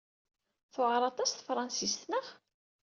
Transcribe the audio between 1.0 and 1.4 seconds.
aṭas